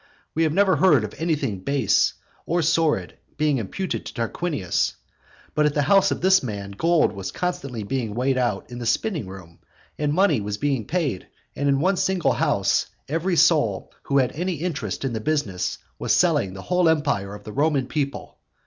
We 0.33 0.41
have 0.41 0.51
never 0.51 0.77
heard 0.77 1.03
of 1.03 1.13
anything 1.19 1.59
base 1.59 2.15
or 2.47 2.63
sordid 2.63 3.19
being 3.37 3.59
imputed 3.59 4.03
to 4.07 4.13
Tarquinius. 4.15 4.95
But 5.53 5.67
at 5.67 5.75
the 5.75 5.83
house 5.83 6.09
of 6.09 6.21
this 6.21 6.41
man 6.41 6.71
gold 6.71 7.11
was 7.11 7.29
constantly 7.31 7.83
being 7.83 8.15
weighed 8.15 8.39
out 8.39 8.71
in 8.71 8.79
the 8.79 8.87
spinning 8.87 9.27
room, 9.27 9.59
and 9.99 10.11
money 10.11 10.41
was 10.41 10.57
being 10.57 10.85
paid, 10.85 11.27
and 11.55 11.69
in 11.69 11.79
one 11.79 11.97
single 11.97 12.33
house 12.33 12.87
every 13.07 13.35
soul 13.35 13.91
who 14.01 14.17
had 14.17 14.31
any 14.31 14.55
interest 14.55 15.05
in 15.05 15.13
the 15.13 15.19
business 15.21 15.77
was 15.99 16.13
selling 16.13 16.55
the 16.55 16.63
whole 16.63 16.89
empire 16.89 17.35
of 17.35 17.43
the 17.43 17.53
Roman 17.53 17.85
people. 17.85 18.39